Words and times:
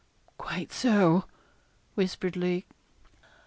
'Quite 0.39 0.73
so,' 0.73 1.25
whispered 1.93 2.35
Lake. 2.35 2.65